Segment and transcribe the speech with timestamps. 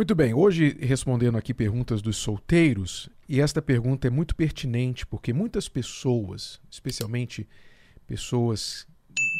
[0.00, 5.30] Muito bem, hoje respondendo aqui perguntas dos solteiros, e esta pergunta é muito pertinente porque
[5.30, 7.46] muitas pessoas, especialmente
[8.06, 8.88] pessoas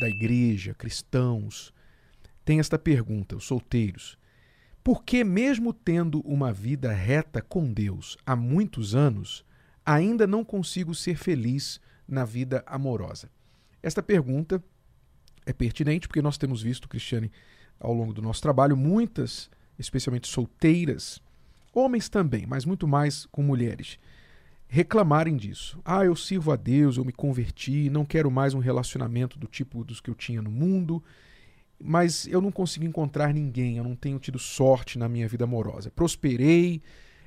[0.02, 1.72] da igreja, cristãos,
[2.44, 4.18] têm esta pergunta, os solteiros.
[4.84, 9.46] Por que, mesmo tendo uma vida reta com Deus há muitos anos,
[9.82, 13.30] ainda não consigo ser feliz na vida amorosa?
[13.82, 14.62] Esta pergunta
[15.46, 17.32] é pertinente porque nós temos visto, Cristiane,
[17.78, 19.48] ao longo do nosso trabalho, muitas,
[19.80, 21.20] especialmente solteiras,
[21.74, 23.98] homens também, mas muito mais com mulheres,
[24.68, 25.80] reclamarem disso.
[25.84, 29.82] Ah, eu sirvo a Deus, eu me converti, não quero mais um relacionamento do tipo
[29.82, 31.02] dos que eu tinha no mundo,
[31.82, 35.90] mas eu não consigo encontrar ninguém, eu não tenho tido sorte na minha vida amorosa.
[35.90, 36.82] Prosperei,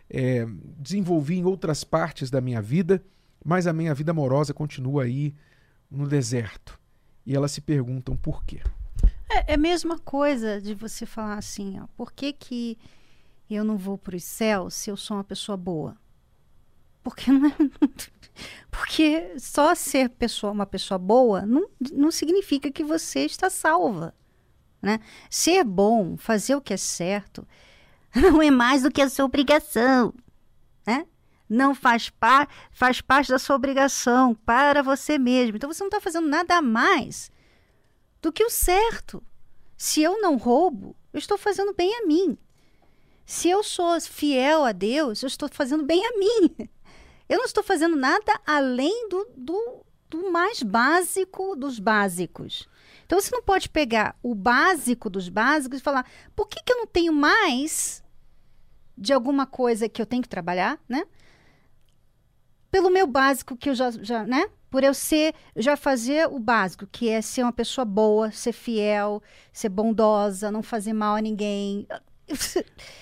[0.09, 0.45] é,
[0.77, 3.03] desenvolvi em outras partes da minha vida,
[3.43, 5.33] mas a minha vida amorosa continua aí
[5.89, 6.79] no deserto.
[7.25, 8.61] E elas se perguntam por quê.
[9.33, 12.77] É, é a mesma coisa de você falar assim, ó, por que, que
[13.49, 15.97] eu não vou para os céus se eu sou uma pessoa boa?
[17.03, 17.53] Porque não é,
[18.69, 24.13] porque só ser pessoa, uma pessoa boa não, não significa que você está salva.
[24.81, 24.99] Né?
[25.29, 27.47] Ser bom, fazer o que é certo,
[28.13, 30.13] não é mais do que a sua obrigação.
[30.85, 31.07] Né?
[31.49, 35.55] Não faz, par, faz parte da sua obrigação para você mesmo.
[35.55, 37.31] Então você não está fazendo nada a mais
[38.23, 39.21] do que o certo.
[39.77, 42.37] Se eu não roubo, eu estou fazendo bem a mim.
[43.25, 46.69] Se eu sou fiel a Deus, eu estou fazendo bem a mim.
[47.29, 52.67] Eu não estou fazendo nada além do, do, do mais básico dos básicos.
[53.05, 56.77] Então você não pode pegar o básico dos básicos e falar: por que, que eu
[56.77, 58.03] não tenho mais
[58.95, 61.07] de alguma coisa que eu tenho que trabalhar, né?
[62.69, 64.45] Pelo meu básico que eu já, já né?
[64.73, 69.21] Por eu ser, já fazer o básico, que é ser uma pessoa boa, ser fiel,
[69.51, 71.85] ser bondosa, não fazer mal a ninguém.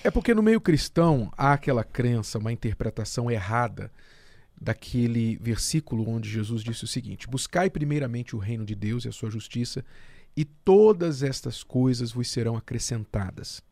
[0.04, 3.90] É porque no meio cristão há aquela crença, uma interpretação errada
[4.60, 9.12] daquele versículo onde Jesus disse o seguinte: Buscai primeiramente o reino de Deus e a
[9.12, 9.82] sua justiça,
[10.36, 13.62] e todas estas coisas vos serão acrescentadas.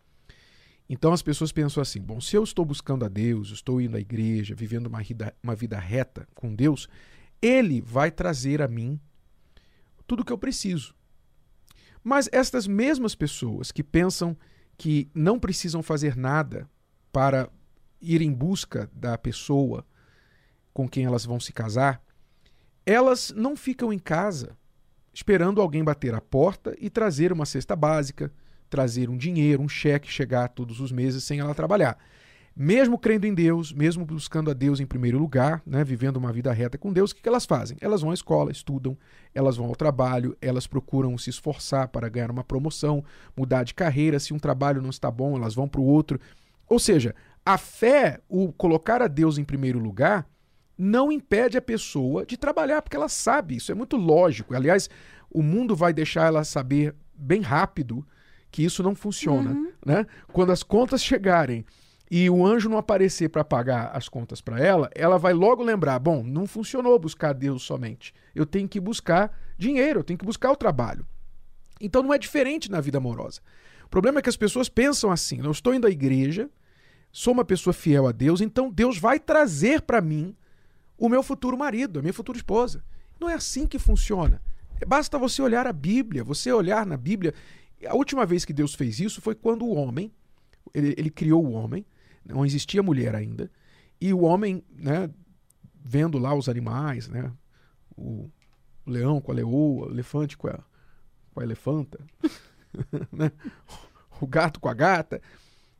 [0.89, 4.00] Então as pessoas pensam assim: bom, se eu estou buscando a Deus, estou indo à
[4.00, 6.89] igreja, vivendo uma vida, uma vida reta com Deus,
[7.41, 9.01] ele vai trazer a mim
[10.06, 10.95] tudo o que eu preciso.
[12.03, 14.37] Mas estas mesmas pessoas que pensam
[14.77, 16.69] que não precisam fazer nada
[17.12, 17.51] para
[18.01, 19.87] ir em busca da pessoa
[20.73, 22.03] com quem elas vão se casar,
[22.87, 24.57] elas não ficam em casa
[25.12, 28.33] esperando alguém bater a porta e trazer uma cesta básica,
[28.71, 31.99] trazer um dinheiro, um cheque chegar todos os meses sem ela trabalhar
[32.55, 36.53] mesmo crendo em Deus, mesmo buscando a Deus em primeiro lugar, né, vivendo uma vida
[36.53, 37.77] reta com Deus, o que, que elas fazem?
[37.81, 38.97] Elas vão à escola, estudam,
[39.34, 43.05] elas vão ao trabalho, elas procuram se esforçar para ganhar uma promoção,
[43.37, 44.19] mudar de carreira.
[44.19, 46.21] Se um trabalho não está bom, elas vão para o outro.
[46.69, 50.27] Ou seja, a fé, o colocar a Deus em primeiro lugar,
[50.77, 54.55] não impede a pessoa de trabalhar, porque ela sabe, isso é muito lógico.
[54.55, 54.89] Aliás,
[55.31, 58.06] o mundo vai deixar ela saber bem rápido
[58.50, 59.50] que isso não funciona.
[59.50, 59.72] Uhum.
[59.84, 60.06] Né?
[60.33, 61.65] Quando as contas chegarem
[62.10, 65.98] e o anjo não aparecer para pagar as contas para ela, ela vai logo lembrar:
[66.00, 68.12] bom, não funcionou buscar Deus somente.
[68.34, 71.06] Eu tenho que buscar dinheiro, eu tenho que buscar o trabalho.
[71.81, 73.41] Então não é diferente na vida amorosa.
[73.84, 76.50] O problema é que as pessoas pensam assim: eu estou indo à igreja,
[77.12, 80.37] sou uma pessoa fiel a Deus, então Deus vai trazer para mim
[80.98, 82.84] o meu futuro marido, a minha futura esposa.
[83.21, 84.42] Não é assim que funciona.
[84.87, 87.34] Basta você olhar a Bíblia, você olhar na Bíblia.
[87.87, 90.12] A última vez que Deus fez isso foi quando o homem,
[90.75, 91.84] ele, ele criou o homem,
[92.25, 93.51] não existia mulher ainda.
[94.01, 95.11] E o homem, né,
[95.75, 97.33] vendo lá os animais, né,
[97.97, 98.31] o
[98.87, 100.59] leão com a leoa, o elefante com a,
[101.33, 101.99] com a elefanta,
[103.13, 103.31] né,
[104.21, 105.21] o gato com a gata,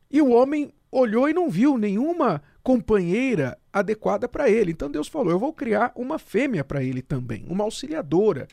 [0.09, 4.71] e o homem olhou e não viu nenhuma companheira adequada para ele.
[4.71, 8.47] Então Deus falou: Eu vou criar uma fêmea para ele também, uma auxiliadora.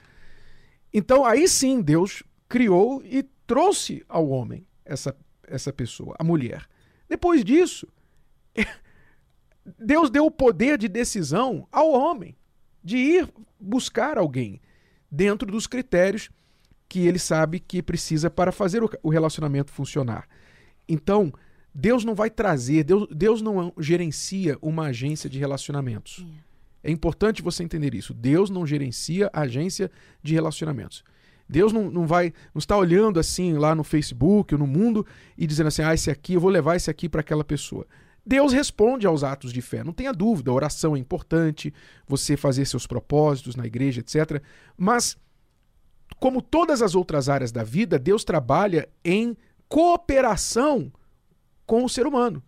[0.93, 5.15] Então aí sim Deus criou e trouxe ao homem essa,
[5.47, 6.66] essa pessoa, a mulher.
[7.08, 7.88] Depois disso,
[9.78, 12.37] Deus deu o poder de decisão ao homem
[12.82, 13.28] de ir
[13.60, 14.60] buscar alguém
[15.10, 16.31] dentro dos critérios
[16.88, 20.26] que ele sabe que precisa para fazer o relacionamento funcionar.
[20.88, 21.32] Então,
[21.75, 26.26] Deus não vai trazer, Deus, Deus não gerencia uma agência de relacionamentos.
[26.82, 28.14] É importante você entender isso.
[28.14, 29.90] Deus não gerencia agência
[30.22, 31.05] de relacionamentos.
[31.48, 35.06] Deus não, não vai, não está olhando assim lá no Facebook ou no mundo
[35.36, 37.86] e dizendo assim, ah, esse aqui, eu vou levar esse aqui para aquela pessoa.
[38.24, 41.72] Deus responde aos atos de fé, não tenha dúvida, a oração é importante,
[42.06, 44.42] você fazer seus propósitos na igreja, etc.
[44.76, 45.16] Mas,
[46.20, 49.34] como todas as outras áreas da vida, Deus trabalha em
[49.66, 50.92] cooperação
[51.64, 52.42] com o ser humano.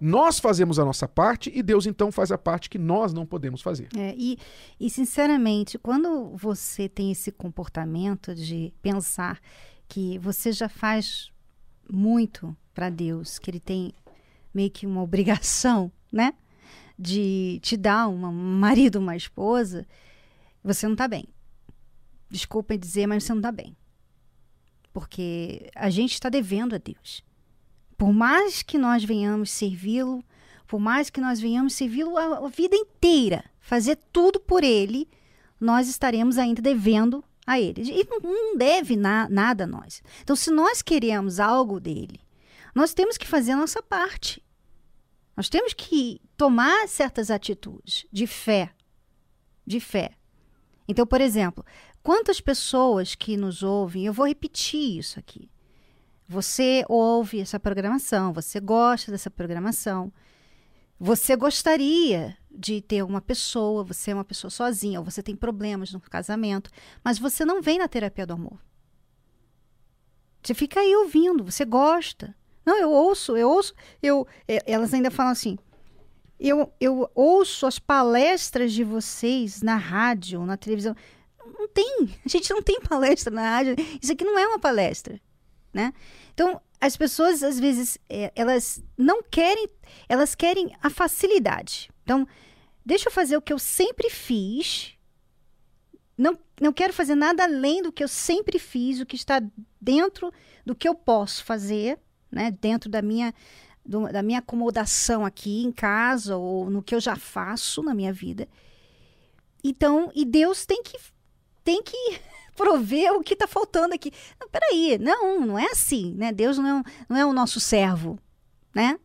[0.00, 3.62] Nós fazemos a nossa parte e Deus então faz a parte que nós não podemos
[3.62, 3.88] fazer.
[3.96, 4.38] É, e,
[4.78, 9.40] e, sinceramente, quando você tem esse comportamento de pensar
[9.88, 11.30] que você já faz
[11.90, 13.94] muito para Deus, que Ele tem
[14.52, 16.34] meio que uma obrigação, né?
[16.98, 19.86] De te dar um marido, uma esposa,
[20.64, 21.28] você não está bem.
[22.30, 23.76] Desculpa dizer, mas você não está bem.
[24.92, 27.22] Porque a gente está devendo a Deus.
[27.96, 30.24] Por mais que nós venhamos servi-lo,
[30.66, 35.08] por mais que nós venhamos servi-lo a, a vida inteira, fazer tudo por ele,
[35.60, 37.82] nós estaremos ainda devendo a ele.
[37.82, 40.02] E não deve na, nada a nós.
[40.22, 42.20] Então, se nós queremos algo dele,
[42.74, 44.42] nós temos que fazer a nossa parte.
[45.36, 48.72] Nós temos que tomar certas atitudes de fé.
[49.66, 50.12] De fé.
[50.88, 51.64] Então, por exemplo,
[52.02, 55.50] quantas pessoas que nos ouvem, eu vou repetir isso aqui.
[56.28, 60.12] Você ouve essa programação, você gosta dessa programação,
[60.98, 65.92] você gostaria de ter uma pessoa, você é uma pessoa sozinha, ou você tem problemas
[65.92, 66.68] no casamento,
[67.04, 68.58] mas você não vem na terapia do amor.
[70.42, 72.34] Você fica aí ouvindo, você gosta.
[72.64, 73.72] Não, eu ouço, eu ouço,
[74.02, 75.56] eu, elas ainda falam assim,
[76.40, 80.96] eu, eu ouço as palestras de vocês na rádio, na televisão.
[81.56, 83.76] Não tem, a gente não tem palestra na rádio.
[84.02, 85.20] Isso aqui não é uma palestra
[85.76, 85.92] né?
[86.32, 89.68] Então, as pessoas, às vezes, é, elas não querem,
[90.08, 91.90] elas querem a facilidade.
[92.02, 92.26] Então,
[92.84, 94.94] deixa eu fazer o que eu sempre fiz.
[96.16, 99.42] Não, não quero fazer nada além do que eu sempre fiz, o que está
[99.78, 100.32] dentro
[100.64, 101.98] do que eu posso fazer,
[102.32, 102.50] né?
[102.50, 103.34] Dentro da minha,
[103.84, 108.14] do, da minha acomodação aqui em casa ou no que eu já faço na minha
[108.14, 108.48] vida.
[109.62, 110.98] Então, e Deus tem que
[111.66, 112.20] tem que
[112.56, 114.10] prover o que está faltando aqui.
[114.40, 116.32] Não, peraí, não, não é assim, né?
[116.32, 118.18] Deus não é, não é o nosso servo,
[118.74, 118.98] né?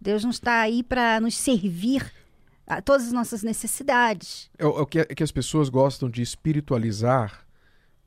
[0.00, 2.12] Deus não está aí para nos servir
[2.66, 4.50] a todas as nossas necessidades.
[4.58, 7.46] É, o que, é que as pessoas gostam de espiritualizar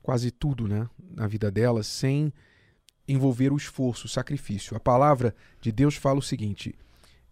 [0.02, 2.32] quase tudo, né, na vida delas, sem
[3.06, 4.76] envolver o esforço, o sacrifício.
[4.76, 6.74] A palavra de Deus fala o seguinte: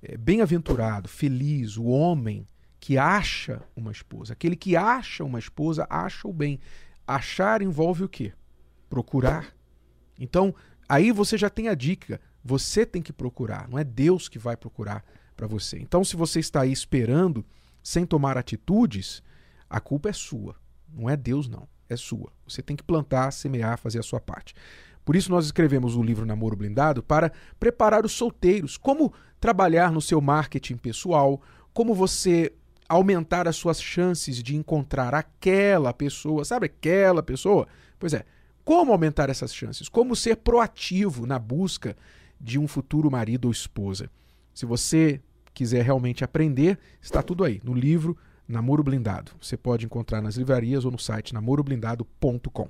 [0.03, 2.47] é, bem-aventurado, feliz o homem
[2.81, 4.33] que acha uma esposa.
[4.33, 6.61] Aquele que acha uma esposa acha o bem.
[7.07, 8.33] Achar envolve o quê?
[8.89, 9.55] Procurar.
[10.19, 10.55] Então,
[10.89, 12.21] aí você já tem a dica.
[12.45, 15.05] Você tem que procurar, não é Deus que vai procurar
[15.37, 15.79] para você.
[15.79, 17.45] Então, se você está aí esperando,
[17.83, 19.23] sem tomar atitudes,
[19.69, 20.57] a culpa é sua.
[20.89, 21.69] Não é Deus, não.
[21.89, 22.33] É sua.
[22.47, 24.55] Você tem que plantar, semear, fazer a sua parte.
[25.05, 28.77] Por isso, nós escrevemos o livro Namoro Blindado para preparar os solteiros.
[28.77, 31.41] Como trabalhar no seu marketing pessoal,
[31.73, 32.53] como você
[32.89, 37.69] aumentar as suas chances de encontrar aquela pessoa, sabe aquela pessoa?
[37.99, 38.25] Pois é,
[38.65, 39.89] como aumentar essas chances?
[39.89, 41.97] Como ser proativo na busca
[42.41, 44.11] de um futuro marido ou esposa?
[44.55, 45.21] Se você
[45.53, 49.33] quiser realmente aprender, está tudo aí no livro Namoro Blindado.
[49.41, 52.69] Você pode encontrar nas livrarias ou no site namoroblindado.com.